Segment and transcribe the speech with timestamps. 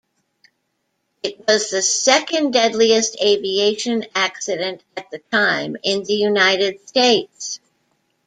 [1.21, 7.59] It was the second-deadliest aviation accident at the time in the United States.